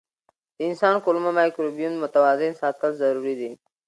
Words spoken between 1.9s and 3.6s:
متوازن ساتل ضروري دي.